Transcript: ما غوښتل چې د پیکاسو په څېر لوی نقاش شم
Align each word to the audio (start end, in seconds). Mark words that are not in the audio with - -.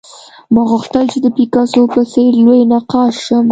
ما 0.53 0.61
غوښتل 0.71 1.03
چې 1.11 1.19
د 1.21 1.27
پیکاسو 1.37 1.81
په 1.93 2.01
څېر 2.11 2.31
لوی 2.45 2.61
نقاش 2.73 3.13
شم 3.25 3.45